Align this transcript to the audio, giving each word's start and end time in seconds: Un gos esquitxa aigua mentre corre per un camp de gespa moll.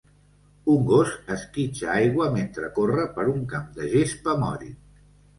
Un 0.75 0.85
gos 0.91 1.09
esquitxa 1.33 1.91
aigua 1.95 2.29
mentre 2.37 2.69
corre 2.77 3.03
per 3.17 3.25
un 3.33 3.43
camp 3.51 3.67
de 3.75 3.91
gespa 3.91 4.35
moll. 4.45 4.65